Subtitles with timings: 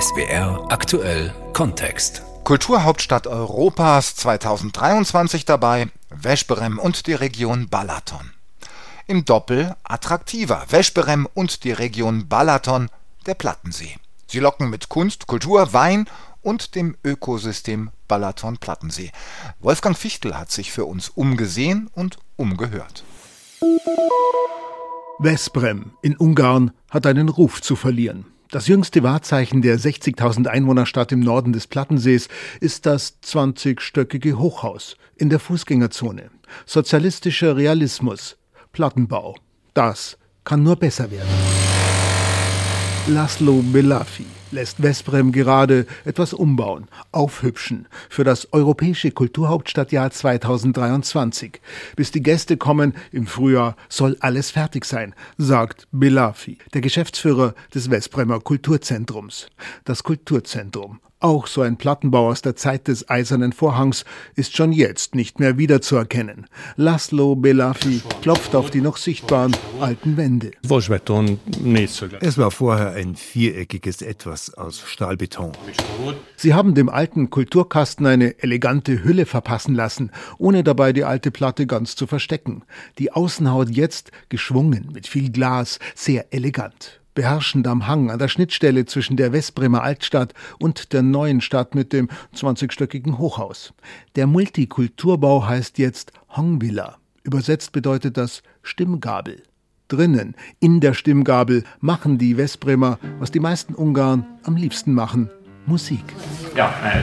[0.00, 2.22] SBR aktuell Kontext.
[2.44, 8.30] Kulturhauptstadt Europas 2023 dabei Veszprem und die Region Balaton.
[9.06, 12.88] Im Doppel attraktiver Veszprem und die Region Balaton,
[13.26, 13.96] der Plattensee.
[14.26, 16.06] Sie locken mit Kunst, Kultur, Wein
[16.42, 19.10] und dem Ökosystem Balaton-Plattensee.
[19.60, 23.04] Wolfgang Fichtel hat sich für uns umgesehen und umgehört.
[25.18, 28.26] Vesprem in Ungarn hat einen Ruf zu verlieren.
[28.50, 35.30] Das jüngste Wahrzeichen der 60.000 Einwohnerstadt im Norden des Plattensees ist das 20-stöckige Hochhaus in
[35.30, 36.30] der Fußgängerzone.
[36.66, 38.38] Sozialistischer Realismus,
[38.72, 39.36] Plattenbau.
[39.72, 41.28] Das kann nur besser werden.
[43.06, 51.60] Laszlo Belafi lässt Vesprem gerade etwas umbauen, aufhübschen für das europäische Kulturhauptstadtjahr 2023.
[51.96, 57.88] Bis die Gäste kommen im Frühjahr soll alles fertig sein, sagt Belafi, der Geschäftsführer des
[57.88, 59.48] Vespremer Kulturzentrums.
[59.84, 65.14] Das Kulturzentrum auch so ein Plattenbau aus der Zeit des Eisernen Vorhangs ist schon jetzt
[65.14, 66.46] nicht mehr wiederzuerkennen.
[66.76, 70.52] Laszlo Belafi klopft auf die noch sichtbaren alten Wände.
[72.20, 75.52] Es war vorher ein viereckiges Etwas aus Stahlbeton.
[76.36, 81.66] Sie haben dem alten Kulturkasten eine elegante Hülle verpassen lassen, ohne dabei die alte Platte
[81.66, 82.62] ganz zu verstecken.
[82.98, 88.86] Die Außenhaut jetzt geschwungen mit viel Glas, sehr elegant beherrschend am Hang an der Schnittstelle
[88.86, 93.72] zwischen der Westbremer Altstadt und der neuen Stadt mit dem 20-stöckigen Hochhaus.
[94.16, 96.96] Der Multikulturbau heißt jetzt Hongvilla.
[97.22, 99.42] Übersetzt bedeutet das Stimmgabel.
[99.88, 105.30] Drinnen, in der Stimmgabel, machen die Westbremer, was die meisten Ungarn am liebsten machen,
[105.66, 106.04] Musik.
[106.54, 107.02] Ja, äh,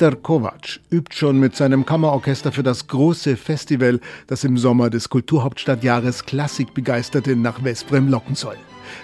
[0.00, 5.10] Peter Kovac übt schon mit seinem Kammerorchester für das große Festival, das im Sommer des
[5.10, 8.56] Kulturhauptstadtjahres Klassikbegeisterte nach Vesprem locken soll.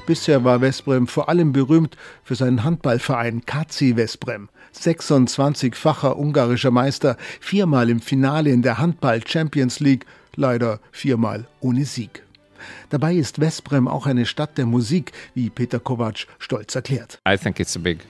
[0.06, 4.48] Bisher war Vesprem vor allem berühmt für seinen Handballverein KC Vesprem.
[4.74, 12.25] 26-facher ungarischer Meister, viermal im Finale in der Handball Champions League, leider viermal ohne Sieg.
[12.90, 17.20] Dabei ist Vesprem auch eine Stadt der Musik, wie Peter Kovac stolz erklärt.
[17.28, 18.00] I think it's a big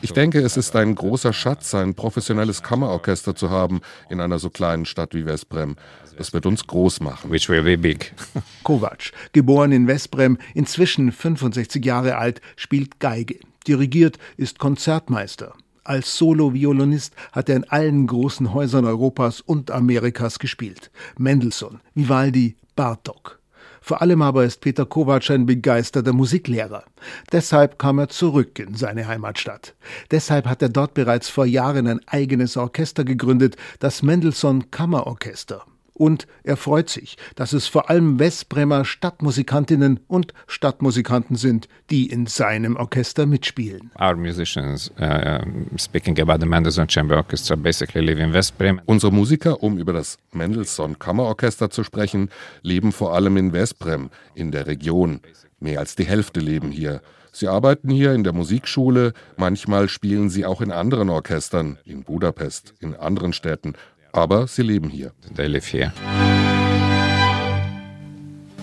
[0.00, 4.50] ich denke, es ist ein großer Schatz, ein professionelles Kammerorchester zu haben in einer so
[4.50, 5.76] kleinen Stadt wie Westbrem.
[6.16, 7.30] Es wird uns groß machen.
[7.30, 8.12] Which will be big.
[8.62, 13.40] Kovac, geboren in Westbrem, inzwischen 65 Jahre alt, spielt Geige.
[13.66, 15.54] Dirigiert ist Konzertmeister.
[15.84, 20.92] Als Solo-Violinist hat er in allen großen Häusern Europas und Amerikas gespielt.
[21.18, 23.41] Mendelssohn, Vivaldi, Bartok.
[23.84, 26.84] Vor allem aber ist Peter Kovac ein begeisterter Musiklehrer.
[27.32, 29.74] Deshalb kam er zurück in seine Heimatstadt.
[30.12, 35.66] Deshalb hat er dort bereits vor Jahren ein eigenes Orchester gegründet, das Mendelssohn Kammerorchester.
[36.02, 42.26] Und er freut sich, dass es vor allem Westbremer Stadtmusikantinnen und Stadtmusikanten sind, die in
[42.26, 43.92] seinem Orchester mitspielen.
[44.00, 45.38] Our musicians, uh,
[45.78, 48.80] speaking about the Mendelssohn Chamber Orchestra, basically live in Westbrem.
[48.84, 52.30] Unsere Musiker, um über das Mendelssohn Kammerorchester zu sprechen,
[52.62, 55.20] leben vor allem in Westbrem, in der Region.
[55.60, 57.00] Mehr als die Hälfte leben hier.
[57.30, 62.74] Sie arbeiten hier in der Musikschule, manchmal spielen sie auch in anderen Orchestern, in Budapest,
[62.80, 63.74] in anderen Städten
[64.12, 65.12] aber sie leben hier.
[65.34, 65.92] They live here.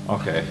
[0.07, 0.43] Okay.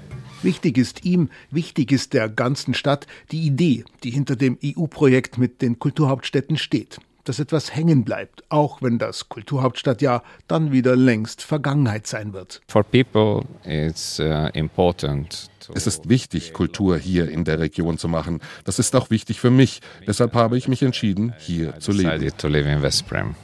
[0.43, 5.63] Wichtig ist ihm, wichtig ist der ganzen Stadt die Idee, die hinter dem EU-Projekt mit
[5.63, 6.99] den Kulturhauptstädten steht.
[7.25, 12.63] Dass etwas hängen bleibt, auch wenn das Kulturhauptstadtjahr dann wieder längst Vergangenheit sein wird.
[12.69, 18.41] For people it's uh, important es ist wichtig, Kultur hier in der Region zu machen.
[18.65, 19.81] Das ist auch wichtig für mich.
[20.07, 22.33] Deshalb habe ich mich entschieden, hier zu leben.
[22.39, 23.35] To live in Westbrem.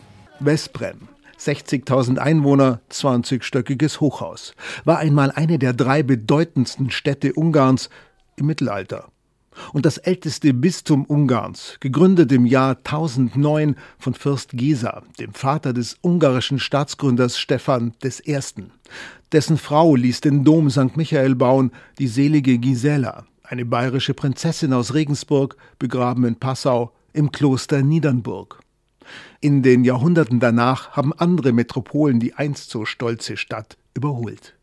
[0.41, 4.54] Westbrem, 60.000 Einwohner, 20-stöckiges Hochhaus.
[4.84, 7.90] War einmal eine der drei bedeutendsten Städte Ungarns
[8.36, 9.08] im Mittelalter.
[9.72, 15.96] Und das älteste Bistum Ungarns, gegründet im Jahr 1009 von Fürst Gesa, dem Vater des
[16.02, 18.38] ungarischen Staatsgründers Stephan I.
[19.32, 20.96] Dessen Frau ließ den Dom St.
[20.96, 27.82] Michael bauen, die selige Gisela, eine bayerische Prinzessin aus Regensburg, begraben in Passau im Kloster
[27.82, 28.63] Niedernburg.
[29.40, 34.54] In den Jahrhunderten danach haben andere Metropolen die einst so stolze Stadt überholt.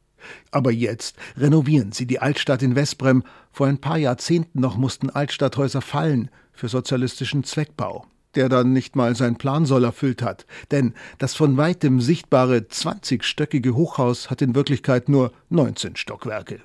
[0.51, 3.23] Aber jetzt renovieren sie die Altstadt in Westbrem.
[3.51, 8.05] Vor ein paar Jahrzehnten noch mussten Altstadthäuser fallen für sozialistischen Zweckbau,
[8.35, 10.45] der dann nicht mal sein Plansoll erfüllt hat.
[10.69, 16.59] Denn das von weitem sichtbare 20-stöckige Hochhaus hat in Wirklichkeit nur 19 Stockwerke.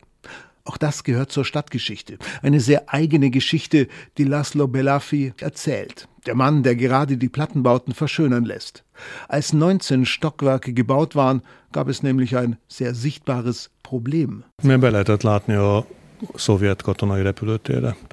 [0.67, 2.19] Auch das gehört zur Stadtgeschichte.
[2.43, 3.87] Eine sehr eigene Geschichte,
[4.19, 6.09] die Laszlo Belafi erzählt.
[6.27, 8.83] Der Mann, der gerade die Plattenbauten verschönern lässt.
[9.29, 14.43] Als 19 Stockwerke gebaut waren, gab es nämlich ein sehr sichtbares Problem.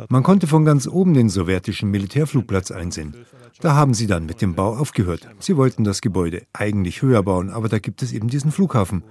[0.10, 3.16] Man konnte von ganz oben den sowjetischen Militärflugplatz einsehen.
[3.62, 5.28] Da haben sie dann mit dem Bau aufgehört.
[5.40, 9.04] Sie wollten das Gebäude eigentlich höher bauen, aber da gibt es eben diesen Flughafen.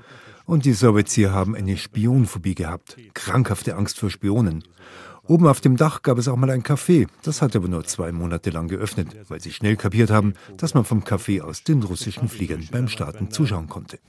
[0.45, 2.97] Und die Sowjets hier haben eine Spionphobie gehabt.
[3.15, 4.65] Krankhafte Angst vor Spionen.
[5.29, 7.07] Oben auf dem Dach gab es auch mal ein Café.
[7.23, 10.85] Das hat aber nur zwei Monate lang geöffnet, weil sie schnell kapiert haben, dass man
[10.85, 14.01] vom Café aus den russischen Fliegern beim Starten zuschauen konnte.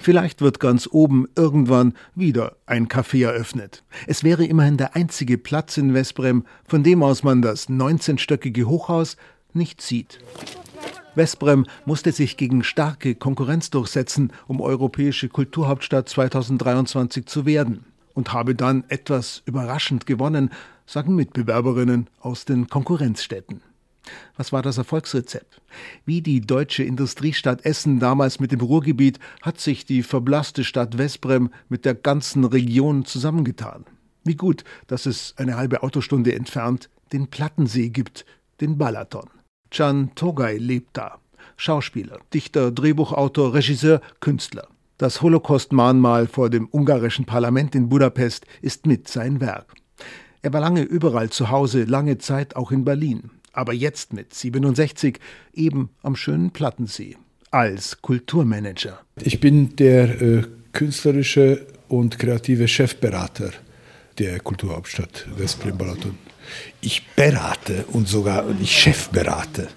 [0.00, 3.84] Vielleicht wird ganz oben irgendwann wieder ein Café eröffnet.
[4.08, 9.16] Es wäre immerhin der einzige Platz in Westbrem, von dem aus man das 19-stöckige Hochhaus
[9.52, 10.18] nicht sieht.
[11.14, 18.54] Westbrem musste sich gegen starke Konkurrenz durchsetzen, um europäische Kulturhauptstadt 2023 zu werden und habe
[18.54, 20.50] dann etwas überraschend gewonnen,
[20.86, 23.60] sagen Mitbewerberinnen aus den Konkurrenzstädten.
[24.36, 25.60] Was war das Erfolgsrezept?
[26.04, 31.50] Wie die deutsche Industriestadt Essen damals mit dem Ruhrgebiet hat sich die verblasste Stadt Westbrem
[31.68, 33.84] mit der ganzen Region zusammengetan.
[34.24, 38.24] Wie gut, dass es eine halbe Autostunde entfernt den Plattensee gibt,
[38.60, 39.28] den Balaton.
[39.72, 41.18] Can Togay lebt da.
[41.56, 44.68] Schauspieler, Dichter, Drehbuchautor, Regisseur, Künstler.
[44.98, 49.74] Das Holocaust-Mahnmal vor dem ungarischen Parlament in Budapest ist mit sein Werk.
[50.42, 53.30] Er war lange überall zu Hause, lange Zeit auch in Berlin.
[53.52, 55.18] Aber jetzt mit 67
[55.54, 57.16] eben am schönen Plattensee
[57.50, 59.00] als Kulturmanager.
[59.22, 60.42] Ich bin der äh,
[60.72, 63.52] künstlerische und kreative Chefberater
[64.18, 66.31] der Kulturhauptstadt Westbrem-Balaton.
[66.80, 69.68] Ich berate und sogar ich Chef berate.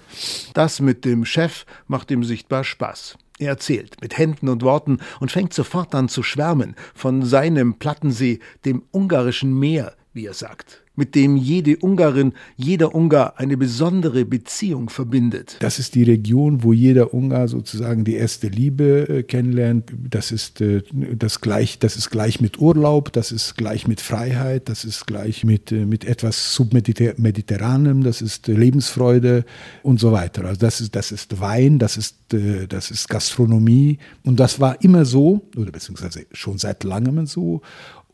[0.54, 3.16] Das mit dem Chef macht ihm sichtbar Spaß.
[3.38, 8.40] Er erzählt mit Händen und Worten und fängt sofort an zu schwärmen von seinem Plattensee,
[8.64, 14.88] dem ungarischen Meer, wie er sagt mit dem jede Ungarin, jeder Ungar eine besondere Beziehung
[14.88, 15.56] verbindet.
[15.60, 19.92] Das ist die Region, wo jeder Ungar sozusagen die erste Liebe äh, kennenlernt.
[20.10, 24.68] Das ist äh, das gleich, das ist gleich mit Urlaub, das ist gleich mit Freiheit,
[24.68, 29.44] das ist gleich mit, äh, mit etwas submediterranem, das ist äh, Lebensfreude
[29.82, 30.44] und so weiter.
[30.44, 34.82] Also das ist, das ist Wein, das ist, äh, das ist Gastronomie und das war
[34.82, 37.60] immer so, oder beziehungsweise schon seit langem so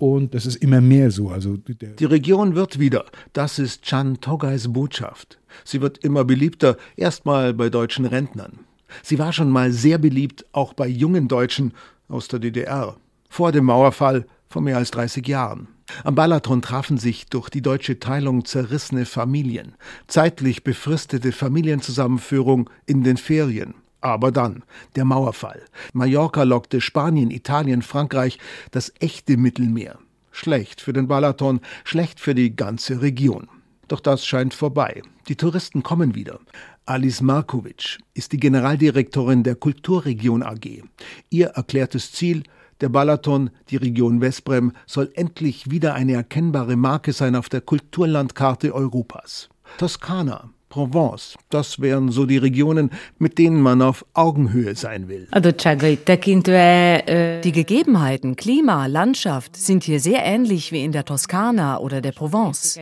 [0.03, 1.29] und das ist immer mehr so.
[1.29, 3.05] Also die Region wird wieder.
[3.35, 5.39] Das ist Chan Togais Botschaft.
[5.65, 8.59] Sie wird immer beliebter, erstmal bei deutschen Rentnern.
[9.05, 11.73] Sie war schon mal sehr beliebt, auch bei jungen Deutschen
[12.09, 12.97] aus der DDR.
[13.29, 15.69] Vor dem Mauerfall vor mehr als 30 Jahren.
[16.03, 19.77] Am Balaton trafen sich durch die deutsche Teilung zerrissene Familien,
[20.09, 23.75] zeitlich befristete Familienzusammenführung in den Ferien.
[24.03, 24.65] Aber dann
[24.97, 25.63] der Mauerfall.
[25.95, 28.39] Mallorca lockte Spanien, Italien, Frankreich,
[28.71, 29.99] das echte Mittelmeer.
[30.33, 33.49] Schlecht für den Balaton, schlecht für die ganze Region.
[33.89, 35.03] Doch das scheint vorbei.
[35.29, 36.41] Die Touristen kommen wieder.
[36.85, 40.83] Alice Markovic ist die Generaldirektorin der Kulturregion AG.
[41.31, 42.43] Ihr erklärtes Ziel,
[42.81, 48.75] der Balaton, die Region Westbrem, soll endlich wieder eine erkennbare Marke sein auf der Kulturlandkarte
[48.75, 49.49] Europas.
[49.79, 51.37] Toskana, Provence.
[51.51, 52.89] Das wären so die Regionen,
[53.19, 55.29] mit denen man auf Augenhöhe sein will.
[57.45, 62.81] Die Gegebenheiten, Klima, Landschaft sind hier sehr ähnlich wie in der Toskana oder der Provence.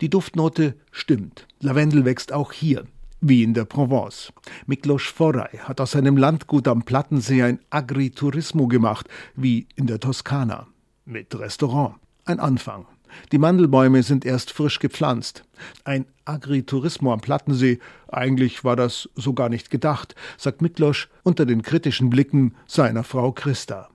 [0.00, 1.46] Die Duftnote stimmt.
[1.60, 2.84] Lavendel wächst auch hier
[3.20, 4.32] wie in der Provence.
[4.66, 9.06] Miklos Forey hat aus seinem Landgut am Plattensee ein Agriturismo gemacht,
[9.36, 10.66] wie in der Toskana.
[11.04, 11.96] Mit Restaurant.
[12.24, 12.86] Ein Anfang.
[13.32, 15.44] Die Mandelbäume sind erst frisch gepflanzt.
[15.84, 17.78] Ein Agriturismo am Plattensee,
[18.10, 23.32] eigentlich war das so gar nicht gedacht, sagt Miklos unter den kritischen Blicken seiner Frau
[23.32, 23.88] Christa.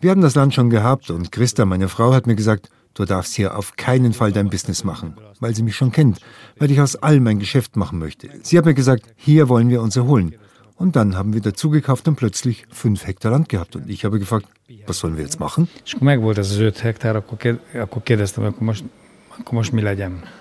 [0.00, 3.34] Wir haben das Land schon gehabt und Christa, meine Frau, hat mir gesagt, du darfst
[3.34, 6.20] hier auf keinen Fall dein Business machen, weil sie mich schon kennt,
[6.58, 8.28] weil ich aus allem mein Geschäft machen möchte.
[8.42, 10.34] Sie hat mir gesagt, hier wollen wir uns erholen.
[10.80, 13.76] Und dann haben wir dazugekauft und plötzlich fünf Hektar Land gehabt.
[13.76, 14.46] Und ich habe gefragt,
[14.86, 15.68] was sollen wir jetzt machen?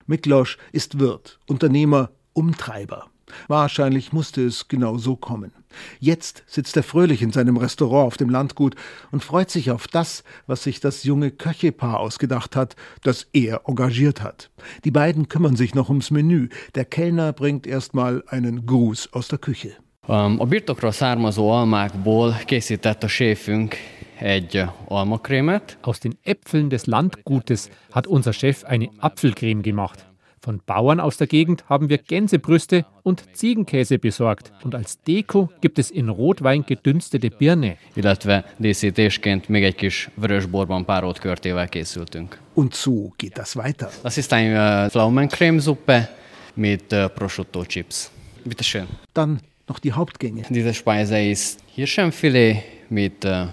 [0.08, 3.08] Miklos ist Wirt, Unternehmer, Umtreiber.
[3.50, 5.52] Wahrscheinlich musste es genau so kommen.
[6.00, 8.78] Jetzt sitzt er fröhlich in seinem Restaurant auf dem Landgut
[9.12, 14.24] und freut sich auf das, was sich das junge Köchepaar ausgedacht hat, das er engagiert
[14.24, 14.52] hat.
[14.86, 16.48] Die beiden kümmern sich noch ums Menü.
[16.76, 19.76] Der Kellner bringt erstmal einen Gruß aus der Küche.
[20.10, 23.76] A birtokról származó almákból készített a séfünk
[24.20, 25.78] egy almakrémet.
[25.82, 30.06] Aus den Äpfeln des Landgutes hat unser Chef eine Apfelcreme gemacht.
[30.40, 34.52] Von Bauern aus der Gegend haben wir Gänsebrüste und Ziegenkäse besorgt.
[34.64, 37.78] Und als Deko gibt es in Rotwein gedünstete Birne.
[37.94, 42.40] Illetve díszítésként még egy kis vörösborban párolt körtével készültünk.
[42.54, 43.90] Und so geht das weiter.
[44.02, 46.10] Das ist eine Pflaumencremesuppe
[46.54, 48.12] mit Prosciutto Chips.
[48.44, 48.88] Bitte schön.
[49.14, 49.40] Dann
[49.70, 50.44] noch die Hauptgänge.
[50.50, 53.48] Diese Speise ist Hirschenfilet mit äh,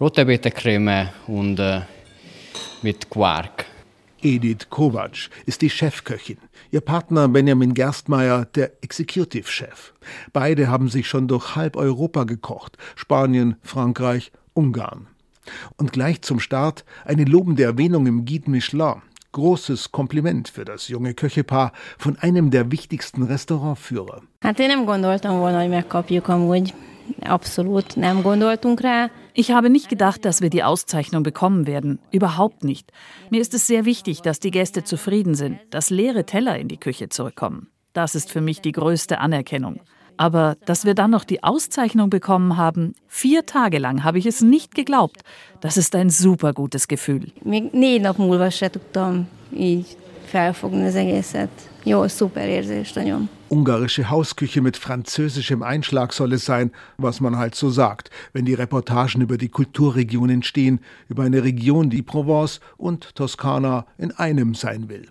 [0.00, 0.24] rote
[1.26, 1.80] und äh,
[2.82, 3.64] mit Quark.
[4.22, 6.38] Edith Kovac ist die Chefköchin.
[6.70, 9.92] Ihr Partner Benjamin Gerstmeier der Executive Chef.
[10.32, 12.76] Beide haben sich schon durch halb Europa gekocht.
[12.96, 15.06] Spanien, Frankreich, Ungarn.
[15.76, 19.02] Und gleich zum Start eine lobende Erwähnung im Guide Michelin.
[19.32, 24.22] Großes Kompliment für das junge Köchepaar von einem der wichtigsten Restaurantführer.
[24.40, 26.74] Hát én nem gondoltam volna, hogy megkapjuk amúgy.
[27.20, 29.10] Absolut nem gondoltunk rá.
[29.32, 31.98] Ich habe nicht gedacht, dass wir die Auszeichnung bekommen werden.
[32.10, 32.90] Überhaupt nicht.
[33.30, 36.78] Mir ist es sehr wichtig, dass die Gäste zufrieden sind, dass leere Teller in die
[36.78, 37.68] Küche zurückkommen.
[37.92, 39.80] Das ist für mich die größte Anerkennung.
[40.16, 44.40] Aber dass wir dann noch die Auszeichnung bekommen haben, vier Tage lang habe ich es
[44.40, 45.22] nicht geglaubt.
[45.60, 47.32] Das ist ein super gutes Gefühl.
[53.48, 58.54] Ungarische Hausküche mit französischem Einschlag soll es sein, was man halt so sagt, wenn die
[58.54, 64.88] Reportagen über die Kulturregion entstehen, über eine Region, die Provence und Toskana in einem sein
[64.88, 65.06] will.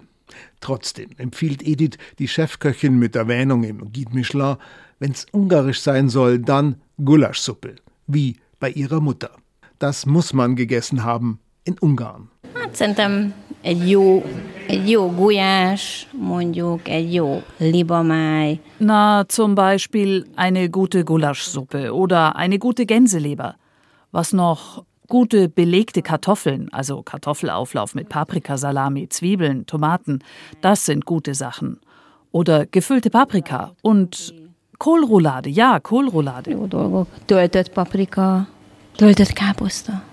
[0.59, 4.57] Trotzdem empfiehlt Edith, die Chefköchin mit Erwähnung im Guide Michelin,
[4.99, 7.75] wenn's ungarisch sein soll, dann Gulaschsuppe,
[8.07, 9.31] wie bei ihrer Mutter.
[9.79, 12.29] Das muss man gegessen haben in Ungarn.
[12.53, 14.23] Hát szerintem egy jó,
[14.67, 18.59] egy jó gulyás, mondjuk egy jó libamáj.
[18.77, 23.55] Na, zum Beispiel eine gute Gulaschsuppe oder eine gute Gänseleber.
[24.11, 24.83] Was noch?
[25.07, 30.23] Gute belegte Kartoffeln, also Kartoffelauflauf mit Paprikasalami, Zwiebeln, Tomaten,
[30.61, 31.79] das sind gute Sachen.
[32.31, 34.33] Oder gefüllte Paprika und
[34.77, 36.51] Kohlroulade, ja, Kohlroulade.
[36.51, 37.07] Jó dolgok.
[37.25, 38.47] Töltött paprika,
[38.95, 40.03] töltött káposzta.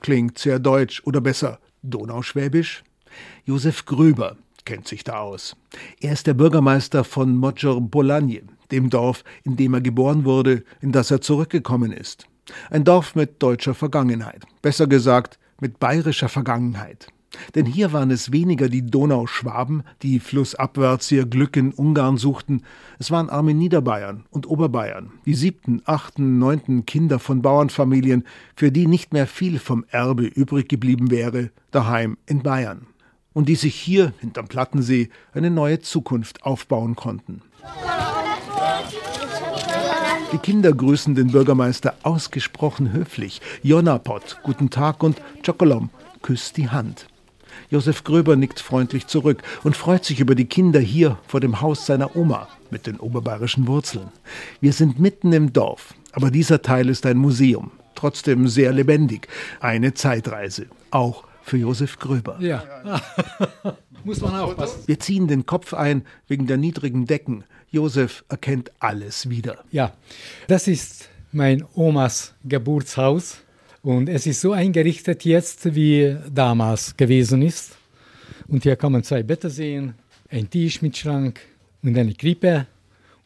[0.00, 2.82] Klingt sehr deutsch oder besser Donauschwäbisch?
[3.44, 5.56] Josef Gröber kennt sich da aus.
[6.00, 10.92] Er ist der Bürgermeister von Modger Bolanie, dem Dorf, in dem er geboren wurde, in
[10.92, 12.26] das er zurückgekommen ist.
[12.70, 17.08] Ein Dorf mit deutscher Vergangenheit, besser gesagt mit bayerischer Vergangenheit.
[17.54, 22.62] Denn hier waren es weniger die Donauschwaben, die flussabwärts ihr Glück in Ungarn suchten,
[22.98, 28.24] es waren arme Niederbayern und Oberbayern, die siebten, achten, neunten Kinder von Bauernfamilien,
[28.54, 32.86] für die nicht mehr viel vom Erbe übrig geblieben wäre, daheim in Bayern.
[33.32, 37.40] Und die sich hier, hinterm Plattensee, eine neue Zukunft aufbauen konnten.
[40.32, 43.40] Die Kinder grüßen den Bürgermeister ausgesprochen höflich.
[43.62, 45.90] Jonapot, guten Tag und Chokolom,
[46.22, 47.06] küsst die Hand.
[47.70, 51.86] Josef Gröber nickt freundlich zurück und freut sich über die Kinder hier vor dem Haus
[51.86, 54.08] seiner Oma mit den oberbayerischen Wurzeln.
[54.60, 59.28] Wir sind mitten im Dorf, aber dieser Teil ist ein Museum, trotzdem sehr lebendig,
[59.60, 62.36] eine Zeitreise, auch für Josef Gröber.
[62.40, 62.64] Ja,
[64.04, 64.82] muss man aufpassen.
[64.86, 67.44] Wir ziehen den Kopf ein wegen der niedrigen Decken.
[67.70, 69.64] Josef erkennt alles wieder.
[69.70, 69.92] Ja,
[70.46, 73.38] das ist mein Omas Geburtshaus.
[73.82, 77.76] Und es ist so eingerichtet jetzt, wie damals gewesen ist.
[78.46, 79.94] Und hier kann man zwei Betten sehen,
[80.30, 81.40] ein Tisch mit Schrank
[81.82, 82.68] und eine Krippe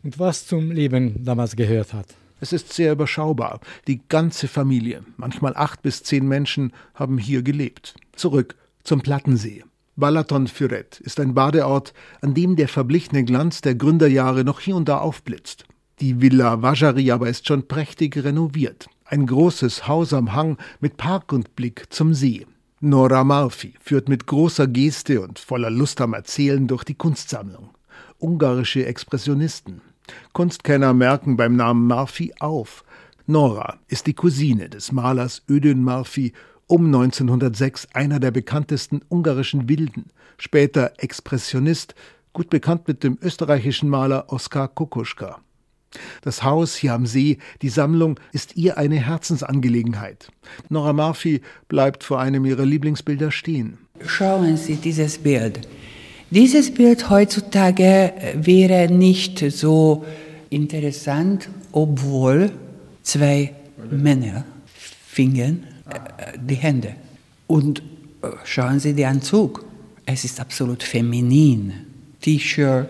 [0.03, 2.07] und was zum Leben damals gehört hat.
[2.41, 3.61] Es ist sehr überschaubar.
[3.87, 7.95] Die ganze Familie, manchmal acht bis zehn Menschen, haben hier gelebt.
[8.15, 9.63] Zurück zum Plattensee.
[9.95, 14.89] Balaton Füret ist ein Badeort, an dem der verblichene Glanz der Gründerjahre noch hier und
[14.89, 15.65] da aufblitzt.
[16.01, 18.89] Die Villa Vajari aber ist schon prächtig renoviert.
[19.09, 22.45] Ein großes Haus am Hang mit Park und Blick zum See.
[22.81, 27.71] Nora Marfi führt mit großer Geste und voller Lust am Erzählen durch die Kunstsammlung.
[28.19, 29.81] Ungarische Expressionisten.
[30.33, 32.85] Kunstkenner merken beim Namen Marfi auf.
[33.27, 36.33] Nora ist die Cousine des Malers Ödön Marfi,
[36.67, 41.95] um 1906 einer der bekanntesten ungarischen Wilden, später Expressionist,
[42.33, 45.39] gut bekannt mit dem österreichischen Maler Oskar Kokoschka.
[46.23, 50.29] Das Haus hier am See, die Sammlung, ist ihr eine Herzensangelegenheit.
[50.69, 53.79] Nora Murphy bleibt vor einem ihrer Lieblingsbilder stehen.
[54.05, 55.67] Schauen Sie dieses Bild.
[56.31, 60.05] Dieses Bild heutzutage wäre nicht so
[60.50, 62.50] interessant, obwohl
[63.03, 63.55] zwei
[63.91, 64.45] Männer
[65.07, 65.67] fingen
[66.41, 66.95] die Hände.
[67.47, 67.83] Und
[68.45, 69.65] schauen Sie den Anzug.
[70.05, 71.73] Es ist absolut feminin.
[72.21, 72.88] T-Shirt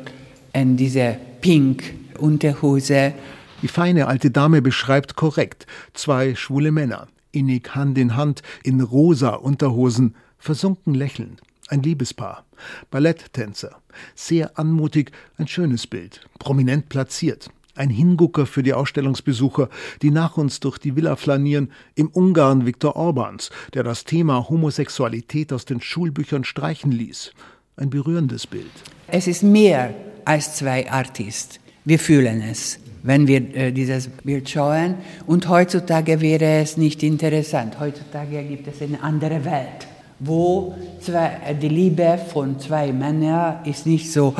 [0.54, 3.14] und diese Pink Unterhose.
[3.62, 9.30] Die feine alte Dame beschreibt korrekt zwei schwule Männer, innig Hand in Hand, in rosa
[9.30, 11.40] Unterhosen, versunken lächelnd.
[11.68, 12.44] Ein Liebespaar.
[12.90, 13.80] Balletttänzer.
[14.14, 16.20] Sehr anmutig, ein schönes Bild.
[16.38, 17.50] Prominent platziert.
[17.74, 19.68] Ein Hingucker für die Ausstellungsbesucher,
[20.00, 25.52] die nach uns durch die Villa flanieren, im Ungarn Viktor Orbans, der das Thema Homosexualität
[25.52, 27.32] aus den Schulbüchern streichen ließ.
[27.76, 28.70] Ein berührendes Bild.
[29.08, 29.94] Es ist mehr
[30.24, 31.60] als zwei Artists.
[31.88, 34.96] Wir fühlen es, wenn wir äh, dieses Bild schauen.
[35.24, 37.78] Und heutzutage wäre es nicht interessant.
[37.78, 39.86] Heutzutage gibt es eine andere Welt,
[40.18, 44.34] wo zwei, äh, die Liebe von zwei Männern ist nicht so.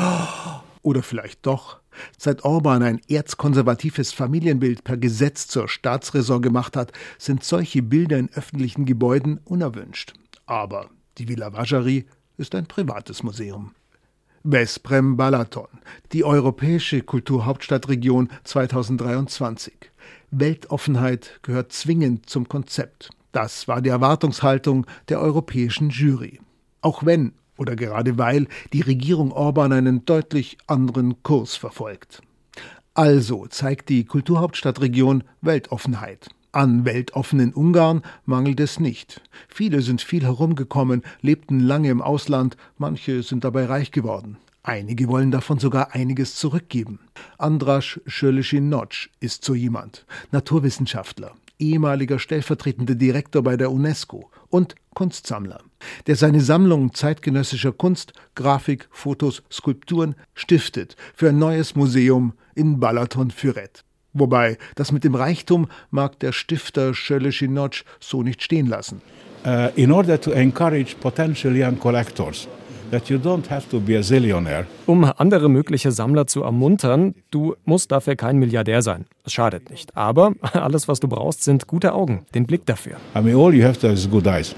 [0.82, 1.78] Oder vielleicht doch.
[2.18, 8.28] Seit Orban ein erzkonservatives Familienbild per Gesetz zur Staatsräson gemacht hat, sind solche Bilder in
[8.34, 10.14] öffentlichen Gebäuden unerwünscht.
[10.46, 12.06] Aber die Villa Vajari
[12.38, 13.70] ist ein privates Museum.
[14.48, 15.66] Vesprem Balaton,
[16.12, 19.74] die europäische Kulturhauptstadtregion 2023.
[20.30, 23.10] Weltoffenheit gehört zwingend zum Konzept.
[23.32, 26.38] Das war die Erwartungshaltung der europäischen Jury.
[26.80, 32.22] Auch wenn oder gerade weil die Regierung Orban einen deutlich anderen Kurs verfolgt.
[32.94, 36.28] Also zeigt die Kulturhauptstadtregion Weltoffenheit.
[36.56, 39.20] An weltoffenen Ungarn mangelt es nicht.
[39.46, 44.38] Viele sind viel herumgekommen, lebten lange im Ausland, manche sind dabei reich geworden.
[44.62, 47.00] Einige wollen davon sogar einiges zurückgeben.
[47.36, 55.60] Andras Schöleschin-Notsch ist so jemand, Naturwissenschaftler, ehemaliger stellvertretender Direktor bei der UNESCO und Kunstsammler,
[56.06, 63.30] der seine Sammlung zeitgenössischer Kunst, Grafik, Fotos, Skulpturen stiftet für ein neues Museum in Balaton
[63.30, 63.85] Füret.
[64.18, 69.00] Wobei, das mit dem Reichtum mag der Stifter Schöleschinotsch so nicht stehen lassen.
[69.44, 72.48] Uh, in order to encourage potential young collectors,
[74.86, 79.06] um andere mögliche Sammler zu ermuntern, du musst dafür kein Milliardär sein.
[79.24, 79.96] Es schadet nicht.
[79.96, 82.96] Aber alles, was du brauchst, sind gute Augen, den Blick dafür.
[83.16, 84.54] I mean, all you have to have is good eyes.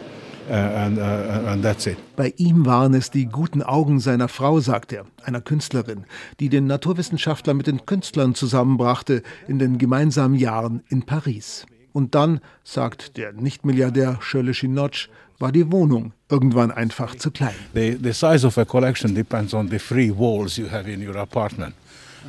[0.48, 1.98] And, and that's it.
[2.16, 6.04] Bei ihm waren es die guten Augen seiner Frau, sagt er, einer Künstlerin,
[6.40, 11.66] die den Naturwissenschaftler mit den Künstlern zusammenbrachte in den gemeinsamen Jahren in Paris.
[11.92, 17.54] Und dann, sagt der Nichtmilliardär Shirley Notch, war die Wohnung irgendwann einfach zu klein.
[17.74, 21.16] The, the size of a collection depends on the free walls you have in your
[21.16, 21.74] apartment.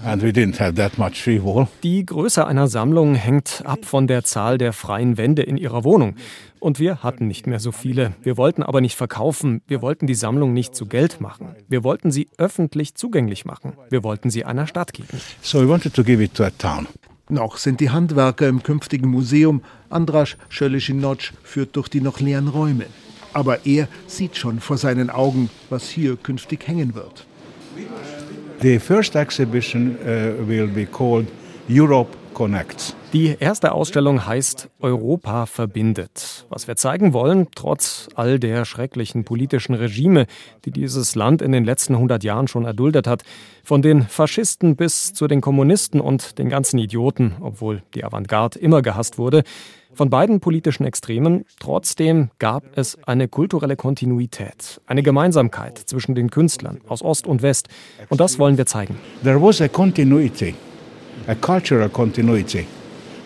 [0.04, 1.67] And we didn't have that much free wall.
[1.84, 6.15] Die Größe einer Sammlung hängt ab von der Zahl der freien Wände in ihrer Wohnung.
[6.60, 8.13] Und wir hatten nicht mehr so viele.
[8.21, 9.62] Wir wollten aber nicht verkaufen.
[9.67, 11.56] Wir wollten die Sammlung nicht zu Geld machen.
[11.67, 13.73] Wir wollten sie öffentlich zugänglich machen.
[13.89, 15.19] Wir wollten sie einer Stadt geben.
[15.41, 16.88] So we wanted to give it to a town.
[17.30, 19.62] Noch sind die Handwerker im künftigen Museum.
[19.89, 22.86] Andras Schöleschinotsch führt durch die noch leeren Räume.
[23.34, 27.28] Aber er sieht schon vor seinen Augen, was hier künftig hängen wird.
[28.62, 31.28] The first exhibition uh, will be called
[31.69, 32.93] Europe Connects.
[33.13, 36.45] Die erste Ausstellung heißt Europa verbindet.
[36.50, 40.26] Was wir zeigen wollen, trotz all der schrecklichen politischen Regime,
[40.65, 43.24] die dieses Land in den letzten 100 Jahren schon erduldet hat,
[43.63, 48.82] von den Faschisten bis zu den Kommunisten und den ganzen Idioten, obwohl die Avantgarde immer
[48.82, 49.43] gehasst wurde,
[49.99, 56.79] von beiden politischen Extremen, trotzdem gab es eine kulturelle Kontinuität, eine Gemeinsamkeit zwischen den Künstlern
[56.88, 57.67] aus Ost und West.
[58.07, 58.97] Und das wollen wir zeigen.
[59.23, 60.55] There was a continuity,
[61.27, 62.65] a cultural continuity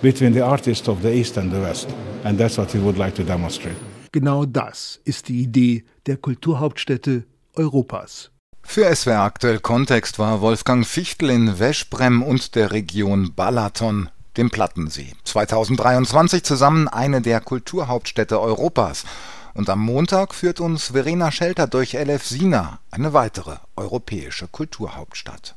[0.01, 1.89] between the artists of the East and the West.
[2.23, 3.75] And that's what we would like to demonstrate.
[4.11, 8.31] Genau das ist die Idee der Kulturhauptstädte Europas.
[8.63, 15.13] Für SWR aktuell Kontext war Wolfgang Fichtel in Weschbrem und der Region Balaton, dem Plattensee.
[15.23, 19.05] 2023 zusammen eine der Kulturhauptstädte Europas.
[19.53, 25.55] Und am Montag führt uns Verena Schelter durch Elefsina, eine weitere europäische Kulturhauptstadt.